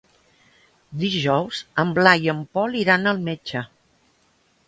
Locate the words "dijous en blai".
1.01-2.25